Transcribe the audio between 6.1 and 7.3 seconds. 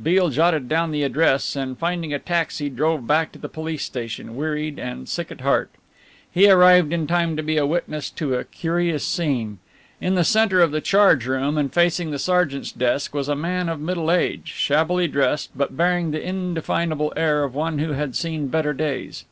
He arrived in